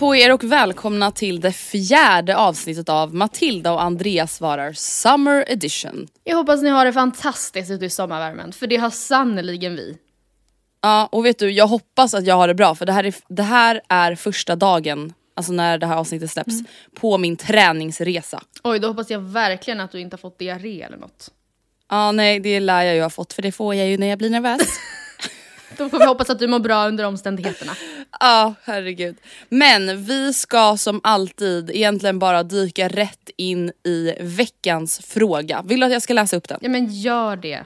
[0.00, 6.08] på er och välkomna till det fjärde avsnittet av Matilda och Andreas svarar Summer Edition.
[6.24, 9.96] Jag hoppas ni har det fantastiskt ute i sommarvärmen, för det har sannerligen vi.
[10.82, 13.14] Ja och vet du, jag hoppas att jag har det bra för det här är,
[13.28, 16.54] det här är första dagen, alltså när det här avsnittet släpps,
[16.94, 18.42] på min träningsresa.
[18.62, 21.30] Oj, då hoppas jag verkligen att du inte har fått diarré eller något.
[21.90, 24.18] Ja nej det lär jag ju ha fått för det får jag ju när jag
[24.18, 24.60] blir nervös.
[25.80, 27.72] Då får vi hoppas att du mår bra under omständigheterna.
[28.20, 29.16] Ja, herregud.
[29.48, 35.62] Men vi ska som alltid egentligen bara dyka rätt in i veckans fråga.
[35.62, 36.58] Vill du att jag ska läsa upp den?
[36.62, 37.64] Ja men gör det.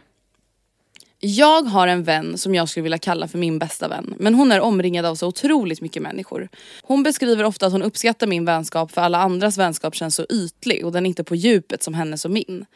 [1.19, 4.15] Jag har en vän som jag skulle vilja kalla för min bästa vän.
[4.19, 6.49] Men hon är omringad av så otroligt mycket människor.
[6.83, 10.84] Hon beskriver ofta att hon uppskattar min vänskap för alla andras vänskap känns så ytlig
[10.84, 12.67] och den är inte på djupet som hennes och min.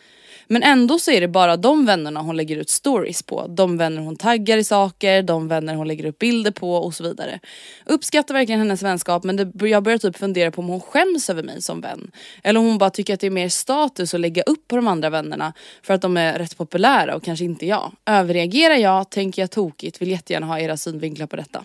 [0.51, 3.47] Men ändå så är det bara de vännerna hon lägger ut stories på.
[3.47, 7.05] De vänner hon taggar i saker, de vänner hon lägger upp bilder på och så
[7.05, 7.41] vidare.
[7.87, 11.43] Uppskattar verkligen hennes vänskap men det, jag börjar typ fundera på om hon skäms över
[11.43, 12.11] mig som vän.
[12.43, 14.89] Eller om hon bara tycker att det är mer status att lägga upp på de
[14.89, 17.93] andra vännerna för att de är rätt populära och kanske inte jag.
[18.07, 21.65] Överreagerar jag, tänker jag tokigt, vill jättegärna ha era synvinklar på detta.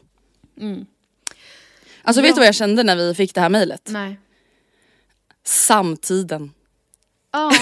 [2.04, 3.90] Alltså vet du vad jag kände när vi fick det här mejlet?
[3.92, 4.20] Nej.
[5.44, 6.52] Samtiden.
[7.32, 7.52] Ja.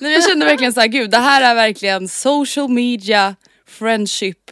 [0.00, 3.36] Nej, jag kände verkligen så här, gud det här är verkligen social media,
[3.66, 4.50] friendship,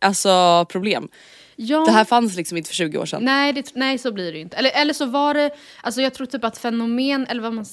[0.00, 1.08] alltså problem.
[1.56, 1.84] ja.
[1.84, 3.24] Det här fanns liksom inte för 20 år sedan.
[3.24, 4.56] Nej, det, nej så blir det ju inte.
[4.56, 5.50] Eller, eller så var det,
[5.82, 7.64] alltså jag tror typ att fenomen, eller vad man,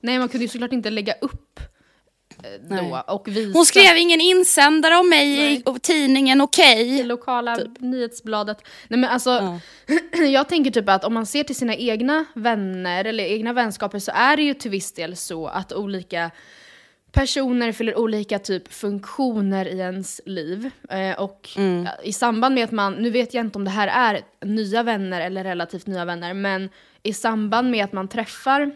[0.00, 1.60] nej man kunde ju såklart inte lägga upp
[2.60, 5.56] då och visa Hon skrev ingen insändare om mig Nej.
[5.56, 7.00] i och tidningen Okej.
[7.00, 8.58] i lokala nyhetsbladet.
[8.88, 9.60] Nej men alltså,
[10.32, 14.12] jag tänker typ att om man ser till sina egna vänner eller egna vänskaper så
[14.14, 16.30] är det ju till viss del så att olika
[17.14, 20.70] personer fyller olika typ funktioner i ens liv.
[20.90, 23.88] Eh, och ja, i samband med att man, nu vet jag inte om det här
[23.88, 26.68] är nya vänner eller relativt nya vänner, men
[27.02, 28.72] i samband med att man träffar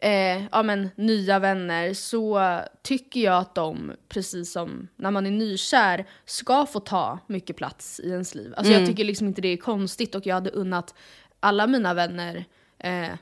[0.00, 5.30] eh, ja, men, nya vänner så tycker jag att de, precis som när man är
[5.30, 8.54] nykär, ska få ta mycket plats i ens liv.
[8.56, 10.94] Alltså jag tycker liksom inte det är konstigt och jag hade unnat
[11.40, 12.44] alla mina vänner
[12.78, 13.12] eh,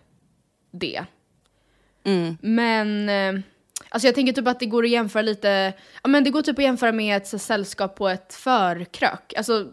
[0.70, 1.04] det.
[2.41, 3.43] Men eh,
[3.88, 5.72] alltså jag tänker typ att det går att jämföra lite,
[6.03, 9.34] ja men det går typ att jämföra med ett så, sällskap på ett förkrök.
[9.37, 9.72] Alltså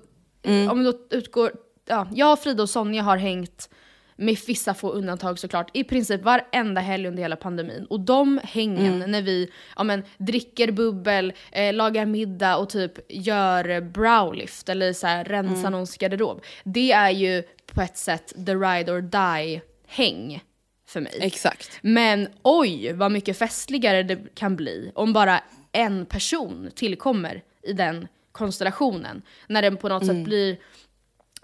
[0.70, 1.52] om vi då utgår,
[1.86, 3.70] ja, jag, Frida och Sonja har hängt
[4.16, 7.86] med vissa få undantag såklart, i princip varenda helg under hela pandemin.
[7.90, 13.82] Och de hängen när vi ja, men, dricker bubbel, eh, lagar middag och typ gör
[13.82, 16.44] browlift eller så här, rensar någons garderob.
[16.64, 20.44] Det är ju på ett sätt the ride or die häng
[20.88, 21.18] för mig.
[21.22, 21.80] Exakt.
[21.82, 28.08] Men oj vad mycket festligare det kan bli om bara en person tillkommer i den
[28.32, 29.22] konstellationen.
[29.48, 30.58] När den på något sätt blir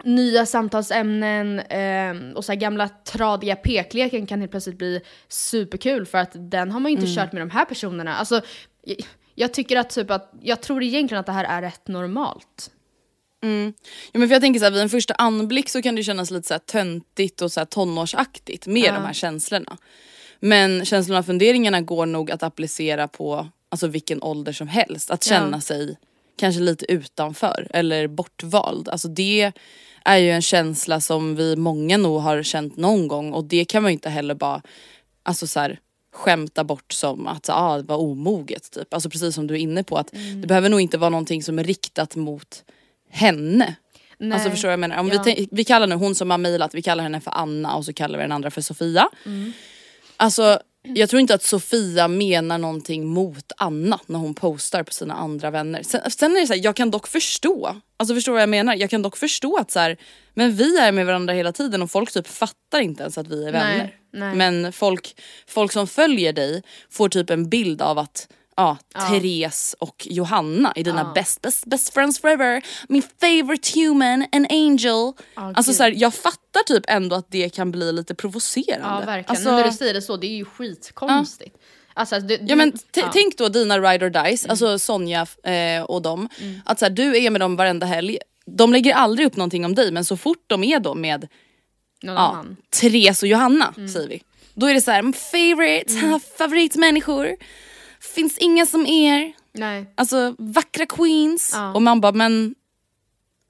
[0.04, 6.30] nya samtalsämnen eh, och så gamla tradiga pekleken kan helt plötsligt bli superkul för att
[6.34, 8.16] den har man ju inte kört med de här personerna.
[8.16, 8.40] Alltså,
[8.84, 8.96] jag,
[9.34, 12.70] jag tycker att typ att, jag tror egentligen att det här är rätt normalt.
[14.12, 16.30] Ja, men för jag tänker så här, vid en första anblick så kan det kännas
[16.30, 19.76] lite så här töntigt och så här tonårsaktigt med de här känslorna.
[20.40, 25.10] Men känslorna och funderingarna går nog att applicera på alltså, vilken ålder som helst.
[25.10, 25.60] Att känna Ja.
[25.60, 25.98] sig
[26.36, 28.88] kanske lite utanför eller bortvald.
[28.88, 29.52] Alltså det
[30.04, 33.82] är ju en känsla som vi många nog har känt någon gång och det kan
[33.82, 34.62] man ju inte heller bara
[35.22, 35.78] alltså så här,
[36.12, 38.70] skämta bort som att ah, det var omoget.
[38.70, 38.94] Typ.
[38.94, 40.40] Alltså precis som du är inne på att Mm.
[40.40, 42.64] det behöver nog inte vara någonting som är riktat mot
[43.10, 43.74] henne.
[44.18, 44.32] Nej.
[44.32, 44.98] Alltså förstår vad jag menar?
[44.98, 45.22] Om Ja.
[45.22, 47.92] vi, vi kallar nu hon som har mejlat, vi kallar henne för Anna och så
[47.92, 49.08] kallar vi den andra för Sofia.
[49.26, 49.52] Mm.
[50.16, 55.14] Alltså jag tror inte att Sofia menar någonting mot Anna när hon postar på sina
[55.14, 55.82] andra vänner.
[55.82, 58.74] Sen, sen är det så här, jag kan dock förstå, alltså förstår vad jag menar?
[58.74, 59.96] Jag kan dock förstå att så här,
[60.34, 63.44] men vi är med varandra hela tiden och folk typ fattar inte ens att vi
[63.46, 63.76] är vänner.
[63.76, 64.34] Nej, nej.
[64.34, 68.28] Men folk, folk som följer dig får typ en bild av att
[68.60, 68.76] Ja,
[69.08, 72.62] Therese och Johanna är dina best, best, best friends forever.
[72.88, 75.12] Min favorite human, an angel.
[75.34, 78.88] alltså så här, jag fattar typ ändå att det kan bli lite provocerande.
[78.88, 81.56] Ja verkligen, Alltså, när du säger det så, det är ju skitkonstigt.
[81.94, 83.10] Alltså, du, Ja men du- t- ja.
[83.12, 84.50] tänk då dina ride or dies, Mm.
[84.50, 86.28] alltså Sonja eh, och dem.
[86.64, 88.18] Att så här, du är med dem varenda helg.
[88.46, 91.28] De lägger aldrig upp någonting om dig men så fort de är då med
[92.02, 92.56] någon ja, annan.
[92.80, 93.88] Therese och Johanna Mm.
[93.88, 94.22] säger vi.
[94.54, 97.36] Då är det så här, "My favorite, favoritmänniskor.
[98.00, 99.32] Finns inga som er.
[99.52, 99.92] Nej.
[99.94, 101.50] Alltså vackra queens.
[101.54, 101.74] Ja.
[101.74, 102.54] Och man bara men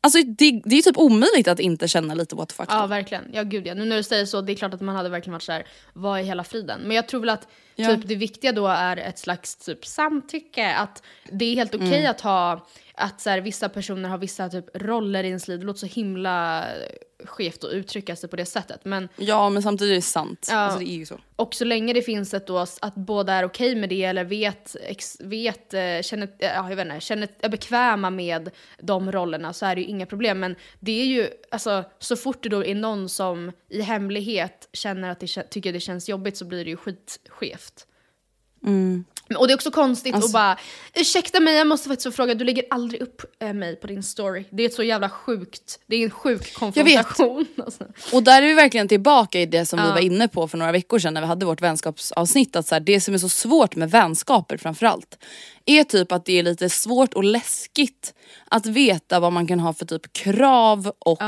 [0.02, 2.66] Alltså det, det är ju typ omöjligt att inte känna lite what the fuck.
[2.70, 2.86] Ja då.
[2.86, 3.74] verkligen, ja gud ja.
[3.74, 5.66] Nu när du säger så, det är klart att man hade verkligen varit så här:
[5.92, 6.80] vad är hela friden?
[6.80, 7.94] Men jag tror väl att Ja.
[7.96, 11.02] typ, det viktiga då är ett slags typ samtycke, att
[11.32, 12.10] det är helt okej Mm.
[12.10, 12.66] att ha,
[13.00, 15.86] att så här, vissa personer har vissa typ roller i ens liv, det låter så
[15.86, 16.66] himla
[17.24, 18.84] skevt att uttrycka sig på det sättet.
[18.84, 20.48] Men Ja men samtidigt är det sant.
[20.50, 20.56] Ja.
[20.56, 21.18] Alltså, det är ju så.
[21.36, 24.76] och så länge det finns ett då att båda är okej med det eller vet,
[24.86, 29.52] ex, vet eh, känner, eh, ja, jag vet inte, känner, är bekväma med de rollerna
[29.52, 30.40] så är det ju inga problem.
[30.40, 35.10] Men det är ju, alltså så fort det då är någon som i hemlighet känner
[35.10, 37.86] att det tycker det känns jobbigt så blir det ju skitskevt.
[38.60, 39.04] Men-
[39.38, 40.58] Och det är också konstigt Alltså- att bara,
[40.94, 44.02] ursäkta mig jag måste faktiskt få fråga, du lägger aldrig upp eh, mig på din
[44.02, 44.44] story.
[44.50, 47.46] Det är ett så jävla sjukt, det är en sjuk konfrontation.
[47.64, 47.84] Alltså.
[48.12, 49.92] Och där är vi verkligen tillbaka i det som vi Ja.
[49.92, 52.56] var inne på för några veckor sedan när vi hade vårt vänskapsavsnitt.
[52.56, 55.18] Att så här, det som är så svårt med vänskaper framförallt
[55.66, 58.14] är typ att det är lite svårt och läskigt
[58.48, 61.18] att veta vad man kan ha för typ krav och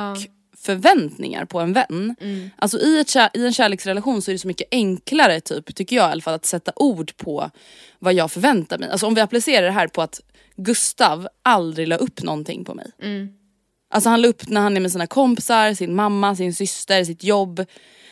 [0.62, 2.14] förväntningar på en vän.
[2.56, 6.08] Alltså i, ett i en kärleksrelation så är det så mycket enklare typ, tycker jag
[6.08, 7.50] i alla fall, att sätta ord på
[7.98, 8.90] vad jag förväntar mig.
[8.90, 10.20] Alltså om vi applicerar det här på att
[10.56, 12.90] Gustav aldrig la upp någonting på mig.
[13.90, 17.24] Alltså han la upp när han är med sina kompisar, sin mamma, sin syster, sitt
[17.24, 17.64] jobb.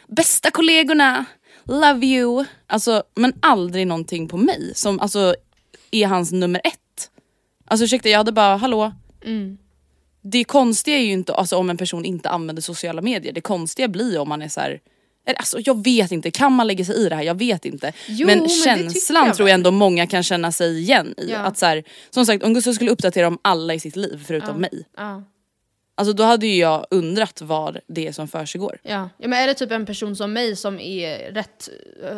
[0.08, 1.24] Bästa kollegorna,
[1.64, 2.44] love you.
[2.66, 5.34] Alltså, men aldrig någonting på mig som alltså
[5.90, 7.10] är hans nummer ett.
[7.66, 8.92] Alltså ursäkta jag hade bara, hallå.
[10.22, 13.32] Det konstiga är ju inte alltså, om en person inte använder sociala medier.
[13.32, 14.80] Det konstiga blir om man är så här.
[15.36, 17.22] Alltså, jag vet inte, kan man lägga sig i det här?
[17.22, 17.92] Jag vet inte.
[18.06, 21.30] Jo, men men känslan jag tror jag ändå många kan känna sig igen i.
[21.30, 21.38] Ja.
[21.38, 24.56] Att så här, som sagt om Gustav skulle uppdatera om alla i sitt liv förutom
[24.56, 24.86] mig.
[24.96, 25.22] Ja.
[25.94, 28.78] Alltså då hade ju jag undrat vad det är som försiggår.
[28.82, 29.08] Ja.
[29.18, 31.68] ja, men är det typ en person som mig som är rätt,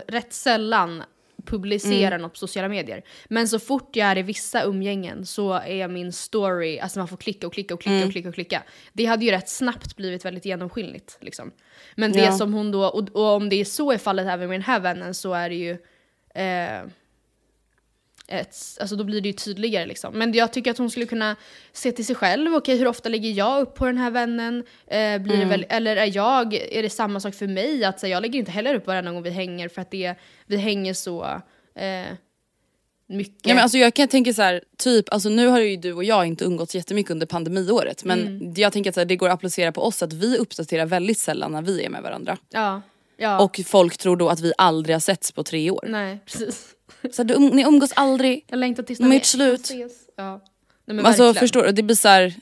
[0.08, 1.02] rätt sällan
[1.46, 3.02] publicerar något på sociala medier.
[3.28, 7.16] Men så fort jag är i vissa umgängen så är min story, alltså man får
[7.16, 8.62] klicka och klicka och klicka och klicka och klicka.
[8.92, 11.18] Det hade ju rätt snabbt blivit väldigt genomskinligt.
[11.20, 11.52] Liksom.
[11.94, 12.32] Men det Ja.
[12.32, 14.80] som hon då, och, och om det är så är fallet även med den här
[14.80, 15.70] vännen så är det ju
[16.34, 16.82] eh,
[18.28, 20.14] ett, alltså då blir det ju tydligare liksom.
[20.14, 21.36] Men jag tycker att hon skulle kunna
[21.72, 22.54] se till sig själv.
[22.54, 24.64] Okej, hur ofta lägger jag upp på den här vännen?
[24.86, 27.84] Eh, blir det väl, eller är jag, är det samma sak för mig?
[27.84, 30.14] Att så, jag lägger inte heller upp varenda gång vi hänger för att det,
[30.46, 31.24] vi hänger så
[31.74, 32.16] eh,
[33.06, 33.46] mycket.
[33.46, 36.04] Ja, men alltså jag kan tänka så här, typ, alltså nu har ju du och
[36.04, 39.34] jag inte umgåtts jättemycket under pandemiåret men jag tänker att så här, det går att
[39.34, 42.38] applicera på oss att vi uppdaterar väldigt sällan när vi är med varandra.
[42.50, 42.82] ja.
[43.22, 43.38] Ja.
[43.44, 45.84] Och folk tror då att vi aldrig har setts på tre år.
[45.88, 46.66] Nej, precis.
[47.12, 48.44] Så du, ni umgås aldrig.
[48.48, 49.70] Jag längtar tills vi slut.
[50.16, 50.40] Ja.
[50.86, 52.34] Nej, men Alltså förstår du, det blir så här,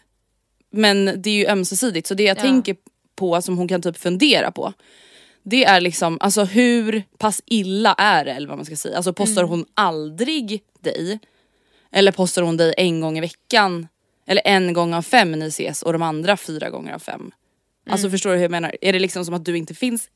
[0.71, 2.43] men det är ju ömsesidigt så det jag Ja.
[2.43, 2.77] tänker
[3.17, 4.73] på som hon kan typ fundera på
[5.43, 8.97] det är liksom, alltså hur pass illa är det eller vad man ska säga.
[8.97, 9.51] Alltså postar Mm.
[9.51, 11.19] hon aldrig dig?
[11.93, 13.89] Eller postar hon dig en gång i veckan?
[14.27, 17.31] Eller en gång av fem ni ses och de andra fyra gånger av fem?
[17.91, 18.11] Alltså Mm.
[18.11, 18.77] förstår du hur jag menar?
[18.81, 20.09] Är det liksom som att du inte finns?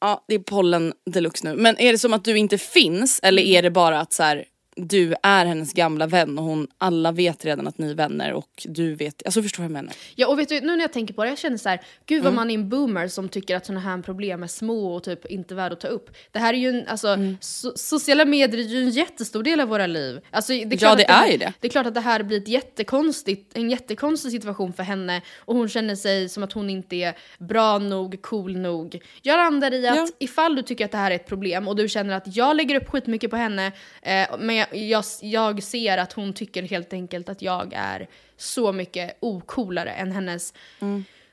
[0.00, 1.56] Ja det är pollen deluxe nu.
[1.62, 3.54] Men är det som att du inte finns eller Mm.
[3.54, 4.44] är det bara att så här,
[4.78, 8.66] du är hennes gamla vän och hon, alla vet redan att ni är vänner och
[8.68, 9.92] du vet, alltså förstår jag menar?
[10.14, 12.18] Ja och vet du, nu när jag tänker på det, jag känner så här, gud
[12.20, 12.24] Mm.
[12.24, 15.26] vad man är en boomer som tycker att sådana här problem är små och typ
[15.26, 16.10] inte värda att ta upp.
[16.32, 17.36] Det här är ju en, alltså, Mm.
[17.40, 20.20] so sociala medier är ju en jättestor del av våra liv.
[20.30, 21.52] Alltså, det är klart Ja, det här, är ju det.
[21.60, 25.56] Det är klart att det här blir ett jättekonstigt, en jättekonstig situation för henne och
[25.56, 29.00] hon känner sig som att hon inte är bra nog, cool nog.
[29.22, 30.08] Jag landar i att Ja.
[30.18, 32.74] ifall du tycker att det här är ett problem och du känner att jag lägger
[32.74, 37.28] upp skitmycket på henne eh, men jag, jag, jag ser att hon tycker helt enkelt
[37.28, 40.54] att jag är så mycket ocoolare än hennes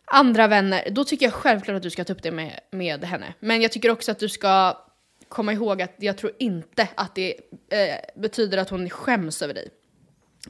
[0.06, 3.34] andra vänner, då tycker jag självklart att du ska ta upp det med, med henne.
[3.39, 4.77] Men jag tycker också att du ska
[5.30, 7.36] komma ihåg att jag tror inte att det
[7.70, 9.70] eh, betyder att hon skäms över dig.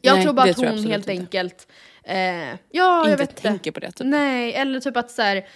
[0.02, 1.12] Jag Nej, tror bara det att jag hon helt inte.
[1.22, 1.68] enkelt,
[2.04, 2.18] eh,
[2.50, 3.42] ja jag Inte vet inte.
[3.42, 4.08] tänker på det, typ.
[4.08, 5.48] Nej, eller typ att så här,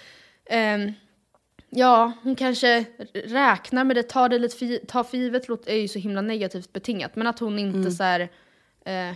[0.50, 0.94] ehm,
[1.70, 2.86] ja hon kanske
[3.26, 6.22] räknar med det, tar det lite för, tar för givet, låt- är ju så himla
[6.22, 7.16] negativt betingat.
[7.16, 7.92] Men att hon inte Mm.
[7.92, 8.20] så här,
[8.86, 9.10] eh,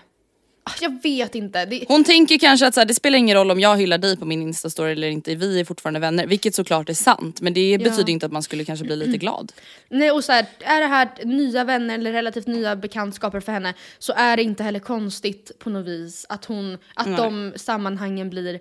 [0.63, 1.65] ah, jag vet inte.
[1.65, 4.17] Det, Hon tänker kanske att så här, det spelar ingen roll om jag hyllar dig
[4.17, 6.27] på min instastory eller inte, vi är fortfarande vänner.
[6.27, 9.51] Vilket såklart är sant men det betyder inte att man skulle kanske bli lite glad.
[9.89, 13.74] Nej och så här, är det här nya vänner eller relativt nya bekantskaper för henne
[14.00, 18.53] så är det inte heller konstigt på något vis att hon, att de sammanhangen blir,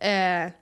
[0.00, 0.52] eh,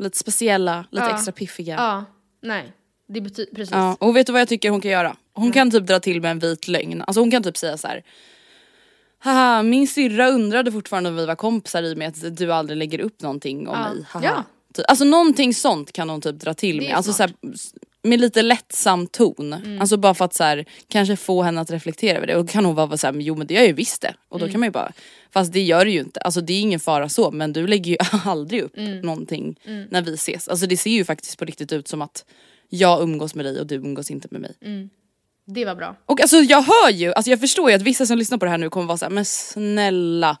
[0.00, 1.14] Lite speciella, lite Ja.
[1.14, 1.74] extra piffiga.
[1.74, 2.04] ja,
[2.40, 2.72] nej.
[3.08, 3.72] Det betyder, precis.
[3.72, 5.16] Ja, och vet du vad jag tycker hon kan göra?
[5.32, 7.02] Hon kan typ dra till med en vit lögn.
[7.02, 8.02] Alltså hon kan typ säga så här.
[9.18, 12.76] Haha, min syrra undrade fortfarande om vi var kompisar i och med att du aldrig
[12.78, 13.94] lägger upp någonting om Ja.
[13.94, 14.04] mig.
[14.08, 14.24] Haha.
[14.24, 14.44] Ja.
[14.88, 16.94] Alltså någonting sånt kan hon typ dra till med.
[16.94, 17.32] Alltså så här,
[18.02, 19.52] med lite lättsam ton.
[19.52, 19.80] Mm.
[19.80, 22.36] Alltså bara för att så här, kanske få henne att reflektera över det.
[22.36, 24.02] Och då kan hon vara så här, men jo men det gör jag ju visst
[24.02, 24.14] det.
[24.28, 24.52] Och då Mm.
[24.52, 24.92] kan man ju bara,
[25.30, 26.20] fast det gör du ju inte.
[26.20, 29.00] Alltså det är ingen fara så men du lägger ju aldrig upp Mm.
[29.00, 29.56] någonting
[29.90, 30.48] när vi ses.
[30.48, 32.24] Alltså det ser ju faktiskt på riktigt ut som att
[32.68, 34.54] jag umgås med dig och du umgås inte med mig.
[35.46, 35.96] Det var bra.
[36.06, 38.50] Och alltså jag hör ju, alltså jag förstår ju att vissa som lyssnar på det
[38.50, 40.38] här nu kommer vara såhär, men snälla.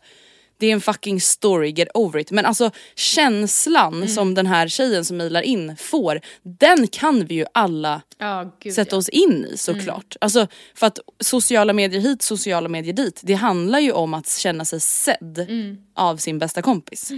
[0.58, 2.30] Det är en fucking story, get over it.
[2.30, 4.08] Men alltså känslan Mm.
[4.08, 8.74] som den här tjejen som mejlar in får, den kan vi ju alla Ja, gud
[8.74, 8.94] sätta ja.
[8.94, 8.98] Mm.
[8.98, 10.16] oss in i såklart.
[10.20, 13.20] Alltså för att sociala medier hit, sociala medier dit.
[13.24, 15.78] Det handlar ju om att känna sig sedd Mm.
[15.94, 17.10] av sin bästa kompis.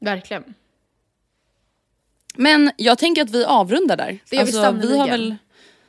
[0.00, 0.44] Verkligen.
[2.36, 4.18] Men jag tänker att vi avrundar där.
[4.30, 5.36] Det gör vi vi har väl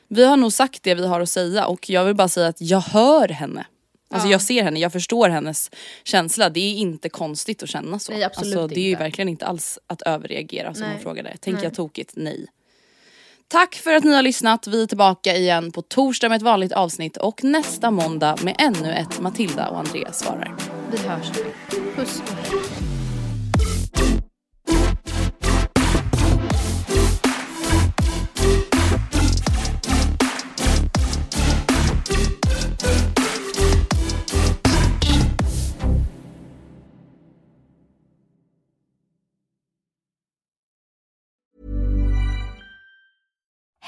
[0.08, 2.60] Vi har nog sagt det vi har att säga och jag vill bara säga att
[2.60, 3.66] jag hör henne.
[4.10, 4.32] Alltså Ja.
[4.32, 5.70] jag ser henne, jag förstår hennes
[6.04, 6.48] känsla.
[6.50, 8.12] Det är inte konstigt att känna så.
[8.12, 9.02] Nej, absolut alltså, det är ju inte.
[9.02, 10.92] verkligen inte alls att överreagera som Nej.
[10.92, 11.30] hon frågade.
[11.30, 11.64] Tänker Nej.
[11.64, 12.12] jag tokigt?
[12.16, 12.46] Nej.
[13.48, 14.66] Tack för att ni har lyssnat.
[14.66, 18.92] Vi är tillbaka igen på torsdag med ett vanligt avsnitt och nästa måndag med ännu
[18.92, 20.54] ett Matilda och Andreas svarar.
[20.92, 21.26] Vi hörs.
[21.96, 22.22] Puss.